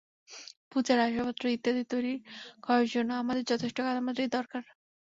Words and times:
পূজার 0.71 0.97
আসবাবপত্র 0.99 1.43
ইত্যাদি 1.55 1.83
তৈরি 1.91 2.13
করার 2.63 2.85
জন্য 2.93 3.09
আমাদের 3.21 3.43
যথেষ্ট 3.51 3.77
কাদামাটি 3.81 4.23
দরকার। 4.29 4.63